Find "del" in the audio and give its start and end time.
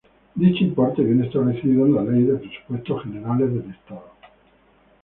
3.53-3.69